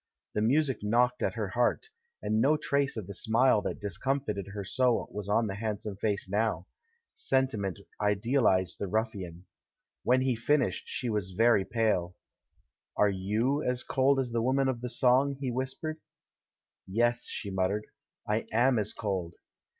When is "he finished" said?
10.21-10.85